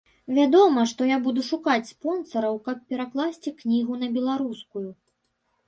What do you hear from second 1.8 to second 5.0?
спонсараў, каб перакласці кнігу на беларускую.